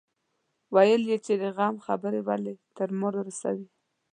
ويل 0.75 1.01
يې 1.11 1.17
چې 1.25 1.33
د 1.41 1.43
غم 1.57 1.75
خبرې 1.85 2.21
ولې 2.27 2.53
تر 2.77 2.89
ما 2.99 3.07
رارسوي. 3.15 3.67